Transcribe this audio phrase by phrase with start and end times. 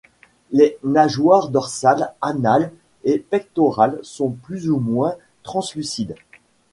[0.49, 2.71] Les nageoires dorsale, anale
[3.03, 6.15] et pectorales sont plus ou moins translucides.